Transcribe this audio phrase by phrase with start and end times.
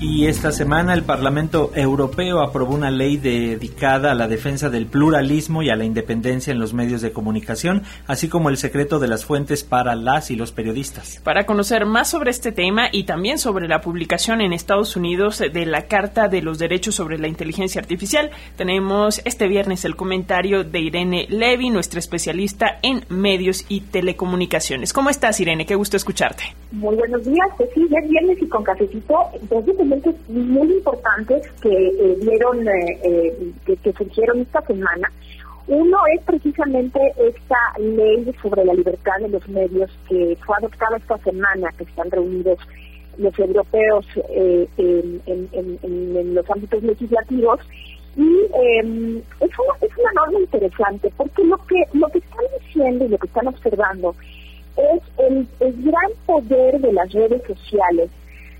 [0.00, 5.60] Y esta semana el Parlamento Europeo aprobó una ley dedicada a la defensa del pluralismo
[5.64, 9.24] y a la independencia en los medios de comunicación, así como el secreto de las
[9.24, 11.20] fuentes para las y los periodistas.
[11.24, 15.66] Para conocer más sobre este tema y también sobre la publicación en Estados Unidos de
[15.66, 20.78] la Carta de los Derechos sobre la Inteligencia Artificial, tenemos este viernes el comentario de
[20.78, 24.92] Irene Levy, nuestra especialista en medios y telecomunicaciones.
[24.92, 25.66] ¿Cómo estás, Irene?
[25.66, 26.44] Qué gusto escucharte.
[26.70, 27.48] Muy buenos días.
[27.56, 29.16] Pues sí, ya viernes y con cafecito.
[29.40, 29.74] Entonces,
[30.28, 35.10] muy importantes que eh, dieron, eh, eh, que, surgieron esta semana.
[35.66, 41.18] Uno es precisamente esta ley sobre la libertad de los medios que fue adoptada esta
[41.18, 42.58] semana, que están reunidos
[43.18, 44.06] los europeos
[44.76, 47.60] en, los ámbitos legislativos.
[48.16, 48.46] Y
[48.80, 53.08] em, es, una, es una norma interesante porque lo que, lo que están diciendo y
[53.08, 54.14] lo que están observando
[54.76, 58.10] es el, el gran poder de las redes sociales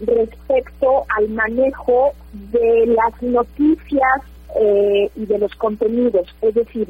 [0.00, 4.22] respecto al manejo de las noticias
[4.56, 6.26] eh, y de los contenidos.
[6.40, 6.88] Es decir,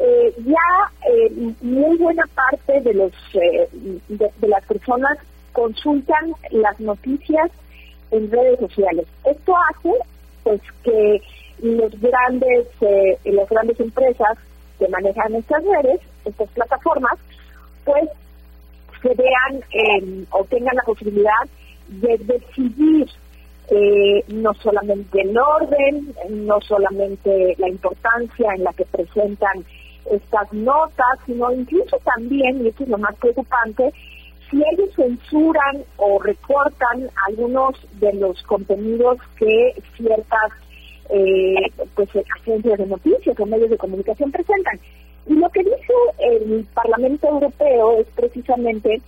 [0.00, 5.18] eh, ya eh, muy buena parte de los de, las personas
[5.52, 7.50] consultan las noticias
[8.10, 9.06] en redes sociales.
[9.24, 9.92] Esto hace
[10.44, 11.20] pues que
[11.60, 12.68] los grandes
[13.24, 14.38] las grandes empresas
[14.78, 17.18] que manejan estas redes, estas plataformas,
[17.84, 18.08] pues
[19.02, 21.32] se vean o tengan la posibilidad
[21.88, 23.08] de decidir
[23.70, 29.64] eh, no solamente el orden, no solamente la importancia en la que presentan
[30.10, 33.92] estas notas, sino incluso también, y esto es lo más preocupante,
[34.50, 40.52] si ellos censuran o recortan algunos de los contenidos que ciertas
[41.10, 42.08] eh, pues
[42.40, 44.78] agencias de noticias o medios de comunicación presentan.
[45.26, 49.02] Y lo que dice el Parlamento Europeo es precisamente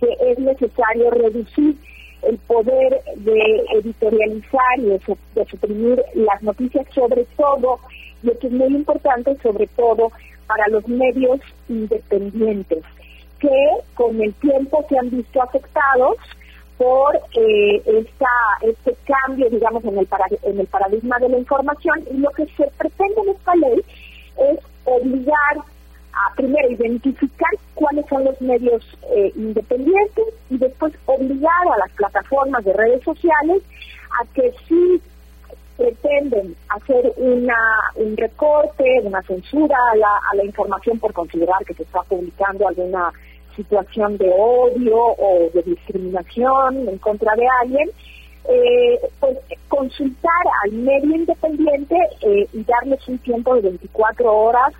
[0.00, 1.76] que es necesario reducir
[2.22, 7.78] el poder de editorializar y de, suprimir las noticias, sobre todo,
[8.22, 10.10] y esto es muy importante, sobre todo
[10.46, 12.82] para los medios independientes,
[13.38, 16.16] que con el tiempo se han visto afectados
[16.78, 18.28] por eh, esta,
[18.62, 20.08] este cambio, digamos, en el,
[20.42, 23.82] en el paradigma de la información, y lo que se pretende en esta ley
[24.38, 25.56] es obligar
[26.12, 28.82] a primero identificar cuáles son los medios
[29.14, 33.62] eh, independientes y después obligar a las plataformas de redes sociales
[34.20, 35.00] a que si
[35.76, 37.54] pretenden hacer una,
[37.96, 42.66] un recorte, una censura a la, a la información por considerar que se está publicando
[42.66, 43.12] alguna
[43.54, 47.90] situación de odio o de discriminación en contra de alguien,
[48.48, 49.38] eh, pues
[49.68, 50.32] consultar
[50.64, 54.72] al medio independiente eh, y darles un tiempo de 24 horas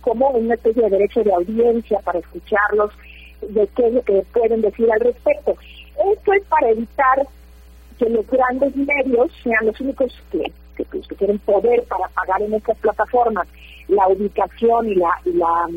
[0.00, 2.92] como una especie de derecho de audiencia para escucharlos,
[3.40, 5.56] de qué es lo que pueden decir al respecto.
[6.12, 7.26] Esto es para evitar
[7.98, 12.78] que los grandes medios sean los únicos que, que, que poder para pagar en estas
[12.78, 13.46] plataformas
[13.88, 15.68] la ubicación y la, y la,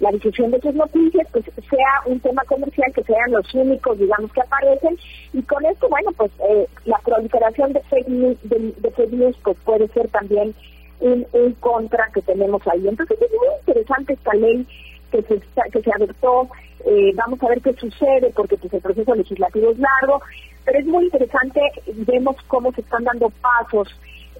[0.00, 4.32] la difusión de sus noticias, pues sea un tema comercial, que sean los únicos, digamos,
[4.32, 4.98] que aparecen.
[5.32, 9.56] Y con esto, bueno, pues eh, la proliferación de fake news, de fake news pues
[9.64, 10.54] puede ser también
[11.00, 12.86] un, contra que tenemos ahí.
[12.86, 14.66] Entonces es muy interesante esta ley
[15.10, 15.40] que se,
[15.72, 16.48] que se adoptó.
[16.86, 20.22] Eh, vamos a ver qué sucede porque pues, el proceso legislativo es largo,
[20.64, 21.60] pero es muy interesante.
[21.86, 23.88] Vemos cómo se están dando pasos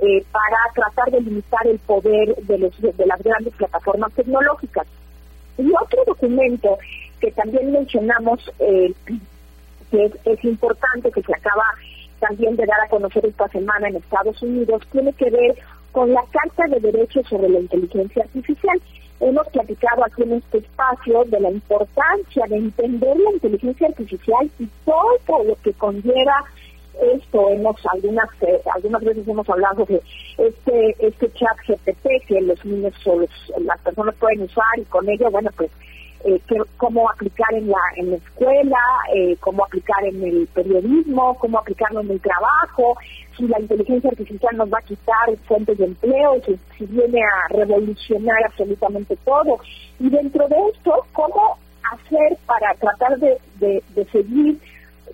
[0.03, 4.87] eh, para tratar de limitar el poder de, los, de las grandes plataformas tecnológicas.
[5.59, 6.79] Y otro documento
[7.21, 8.95] que también mencionamos, eh,
[9.91, 11.65] que es, es importante, que se acaba
[12.19, 15.57] también de dar a conocer esta semana en Estados Unidos, tiene que ver
[15.93, 18.81] con la Carta de Derechos sobre la Inteligencia Artificial.
[19.21, 24.67] Hemos platicado aquí en este espacio de la importancia de entender la inteligencia artificial y
[24.85, 26.45] todo lo que conlleva
[27.15, 27.51] esto.
[27.51, 30.01] Hemos algunas eh, algunas veces hemos hablado de
[30.39, 33.21] este este chat GPT que los niños o
[33.61, 35.71] las personas pueden usar y con ello, bueno, pues
[36.25, 36.41] eh,
[36.77, 38.79] cómo aplicar en la, en la escuela,
[39.15, 42.97] eh, cómo aplicar en el periodismo, cómo aplicarlo en el trabajo,
[43.37, 48.45] si la inteligencia artificial nos va a quitar fuentes de empleo, si, viene a revolucionar
[48.45, 49.59] absolutamente todo.
[49.99, 51.59] Y dentro de esto, cómo
[51.93, 54.59] hacer para tratar de, de seguir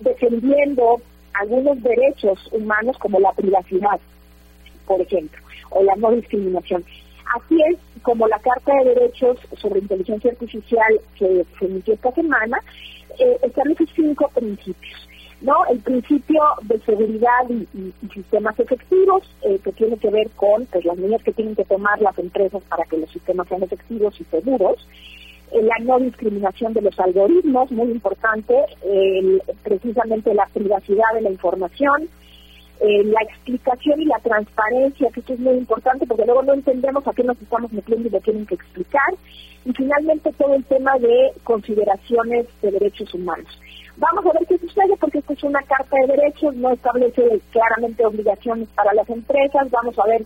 [0.01, 1.01] defendiendo
[1.33, 3.99] algunos derechos humanos como la privacidad,
[4.85, 6.83] por ejemplo, o la no discriminación.
[7.35, 12.59] Así es como la Carta de Derechos sobre Inteligencia Artificial que se emitió esta semana,
[13.19, 15.07] eh, establece cinco principios.
[15.41, 15.53] ¿no?
[15.69, 20.97] El principio de seguridad y, sistemas efectivos, eh, que tiene que ver con pues, las
[20.97, 24.87] medidas que tienen que tomar las empresas para que los sistemas sean efectivos y seguros.
[25.51, 28.55] Eh, la no discriminación de los algoritmos, muy importante,
[29.63, 32.09] precisamente la privacidad de la información,
[32.79, 37.07] eh, la explicación y la transparencia, que esto es muy importante porque luego no entendemos
[37.07, 39.13] a qué nos estamos metiendo y lo tienen que explicar.
[39.65, 43.47] Y finalmente todo el tema de consideraciones de derechos humanos.
[43.97, 48.05] Vamos a ver qué sucede porque esto es una carta de derechos, no establece claramente
[48.05, 49.71] obligaciones para las empresas.
[49.71, 50.23] Vamos a ver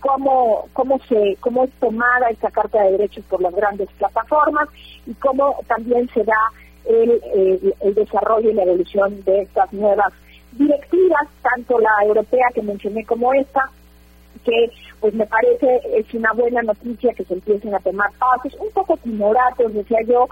[0.00, 4.68] cómo cómo se cómo es tomada esta carta de derechos por las grandes plataformas
[5.06, 6.52] y cómo también se da
[6.84, 10.12] el, el desarrollo y la evolución de estas nuevas
[10.58, 13.70] directivas, tanto la europea que mencioné como esta,
[14.44, 14.70] que
[15.00, 18.96] pues me parece es una buena noticia que se empiecen a tomar pasos, un poco
[18.98, 20.28] timoratos, decía yo,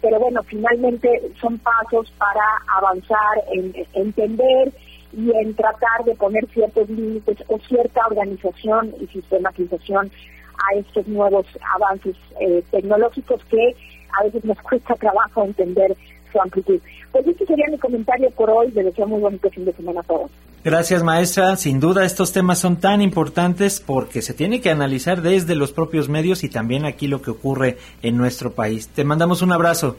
[0.00, 1.08] pero bueno, finalmente
[1.40, 2.44] son pasos para
[2.76, 4.72] avanzar en, entender
[5.12, 10.10] y en tratar de poner ciertos límites o cierta organización y sistematización
[10.58, 13.74] a estos nuevos avances eh, tecnológicos que
[14.18, 15.96] a veces nos cuesta trabajo entender
[16.42, 16.80] amplitud.
[17.12, 18.70] Pues este sería mi comentario por hoy.
[18.72, 20.30] Les deseo muy bonito fin de semana a.
[20.64, 21.56] Gracias, maestra.
[21.56, 26.08] Sin duda, estos temas son tan importantes porque se tiene que analizar desde los propios
[26.08, 28.88] medios y también aquí lo que ocurre en nuestro país.
[28.88, 29.96] Te mandamos un abrazo.